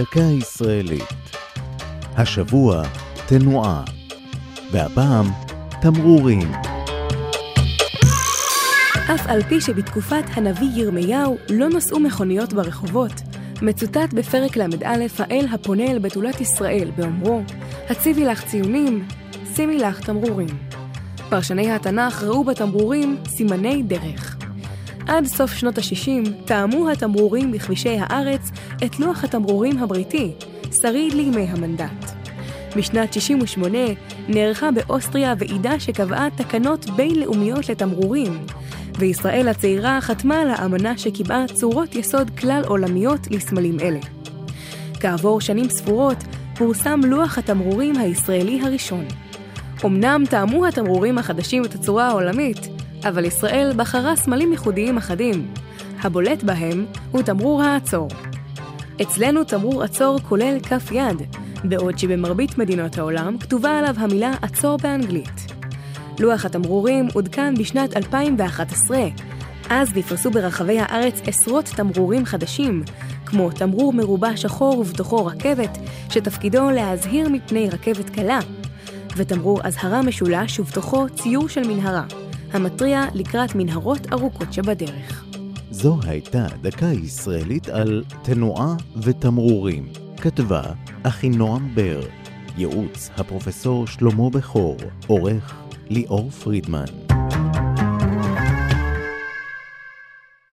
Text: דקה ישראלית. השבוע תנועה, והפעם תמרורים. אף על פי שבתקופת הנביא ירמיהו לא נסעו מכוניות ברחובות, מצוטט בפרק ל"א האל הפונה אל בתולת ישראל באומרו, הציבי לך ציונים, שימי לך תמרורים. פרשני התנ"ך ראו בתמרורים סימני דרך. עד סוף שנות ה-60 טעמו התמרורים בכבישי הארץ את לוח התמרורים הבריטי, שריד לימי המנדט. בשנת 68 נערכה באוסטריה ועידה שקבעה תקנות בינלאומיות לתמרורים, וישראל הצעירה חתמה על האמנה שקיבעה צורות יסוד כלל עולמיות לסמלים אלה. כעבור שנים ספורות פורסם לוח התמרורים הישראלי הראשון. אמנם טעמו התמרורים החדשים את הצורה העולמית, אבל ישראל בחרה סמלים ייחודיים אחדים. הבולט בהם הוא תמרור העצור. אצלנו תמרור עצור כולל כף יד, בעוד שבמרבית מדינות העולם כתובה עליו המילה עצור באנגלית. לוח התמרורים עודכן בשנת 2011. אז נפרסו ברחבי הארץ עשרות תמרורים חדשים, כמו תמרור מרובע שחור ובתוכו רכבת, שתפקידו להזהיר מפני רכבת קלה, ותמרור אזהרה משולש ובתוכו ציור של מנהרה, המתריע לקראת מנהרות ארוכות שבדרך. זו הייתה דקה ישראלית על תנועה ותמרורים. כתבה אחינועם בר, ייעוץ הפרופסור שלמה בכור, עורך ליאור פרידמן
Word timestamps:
דקה 0.00 0.20
ישראלית. 0.20 1.14
השבוע 2.16 2.82
תנועה, 3.28 3.84
והפעם 4.72 5.26
תמרורים. 5.80 6.52
אף 9.14 9.26
על 9.26 9.42
פי 9.42 9.60
שבתקופת 9.60 10.24
הנביא 10.34 10.68
ירמיהו 10.74 11.36
לא 11.50 11.68
נסעו 11.68 12.00
מכוניות 12.00 12.52
ברחובות, 12.52 13.12
מצוטט 13.62 14.12
בפרק 14.14 14.56
ל"א 14.56 15.06
האל 15.18 15.46
הפונה 15.52 15.84
אל 15.84 15.98
בתולת 15.98 16.40
ישראל 16.40 16.90
באומרו, 16.96 17.42
הציבי 17.90 18.24
לך 18.24 18.44
ציונים, 18.44 19.08
שימי 19.54 19.78
לך 19.78 20.00
תמרורים. 20.00 20.58
פרשני 21.28 21.70
התנ"ך 21.70 22.22
ראו 22.22 22.44
בתמרורים 22.44 23.16
סימני 23.26 23.82
דרך. 23.82 24.47
עד 25.08 25.26
סוף 25.26 25.52
שנות 25.52 25.78
ה-60 25.78 26.30
טעמו 26.44 26.90
התמרורים 26.90 27.52
בכבישי 27.52 27.96
הארץ 28.00 28.50
את 28.84 29.00
לוח 29.00 29.24
התמרורים 29.24 29.78
הבריטי, 29.78 30.32
שריד 30.80 31.12
לימי 31.12 31.42
המנדט. 31.42 32.12
בשנת 32.76 33.12
68 33.12 33.78
נערכה 34.28 34.70
באוסטריה 34.70 35.34
ועידה 35.38 35.80
שקבעה 35.80 36.28
תקנות 36.36 36.90
בינלאומיות 36.90 37.68
לתמרורים, 37.68 38.46
וישראל 38.98 39.48
הצעירה 39.48 40.00
חתמה 40.00 40.40
על 40.40 40.50
האמנה 40.50 40.98
שקיבעה 40.98 41.44
צורות 41.54 41.94
יסוד 41.94 42.30
כלל 42.38 42.62
עולמיות 42.66 43.26
לסמלים 43.30 43.80
אלה. 43.80 44.00
כעבור 45.00 45.40
שנים 45.40 45.68
ספורות 45.68 46.24
פורסם 46.56 47.00
לוח 47.04 47.38
התמרורים 47.38 47.96
הישראלי 47.96 48.60
הראשון. 48.62 49.04
אמנם 49.84 50.22
טעמו 50.30 50.66
התמרורים 50.66 51.18
החדשים 51.18 51.64
את 51.64 51.74
הצורה 51.74 52.08
העולמית, 52.08 52.68
אבל 53.04 53.24
ישראל 53.24 53.72
בחרה 53.76 54.16
סמלים 54.16 54.52
ייחודיים 54.52 54.96
אחדים. 54.96 55.52
הבולט 56.00 56.42
בהם 56.42 56.86
הוא 57.10 57.22
תמרור 57.22 57.62
העצור. 57.62 58.08
אצלנו 59.02 59.44
תמרור 59.44 59.82
עצור 59.82 60.18
כולל 60.28 60.60
כף 60.60 60.92
יד, 60.92 61.22
בעוד 61.64 61.98
שבמרבית 61.98 62.58
מדינות 62.58 62.98
העולם 62.98 63.38
כתובה 63.38 63.78
עליו 63.78 63.94
המילה 63.98 64.32
עצור 64.42 64.76
באנגלית. 64.76 65.52
לוח 66.18 66.44
התמרורים 66.44 67.08
עודכן 67.14 67.54
בשנת 67.54 67.96
2011. 67.96 68.98
אז 69.70 69.96
נפרסו 69.96 70.30
ברחבי 70.30 70.78
הארץ 70.80 71.20
עשרות 71.26 71.64
תמרורים 71.64 72.24
חדשים, 72.24 72.82
כמו 73.26 73.50
תמרור 73.50 73.92
מרובע 73.92 74.36
שחור 74.36 74.78
ובתוכו 74.78 75.26
רכבת, 75.26 75.78
שתפקידו 76.10 76.70
להזהיר 76.70 77.28
מפני 77.28 77.70
רכבת 77.70 78.10
קלה, 78.10 78.38
ותמרור 79.16 79.60
אזהרה 79.64 80.02
משולש 80.02 80.60
ובתוכו 80.60 81.06
ציור 81.14 81.48
של 81.48 81.68
מנהרה, 81.68 82.04
המתריע 82.52 83.04
לקראת 83.14 83.54
מנהרות 83.54 84.12
ארוכות 84.12 84.52
שבדרך. 84.52 85.24
זו 85.70 85.98
הייתה 86.06 86.46
דקה 86.62 86.86
ישראלית 86.86 87.68
על 87.68 88.04
תנועה 88.22 88.74
ותמרורים. 89.02 89.88
כתבה 90.16 90.62
אחינועם 91.02 91.74
בר, 91.74 92.00
ייעוץ 92.56 93.10
הפרופסור 93.16 93.86
שלמה 93.86 94.30
בכור, 94.30 94.76
עורך 95.06 95.54
ליאור 95.90 96.30
פרידמן 96.30 97.07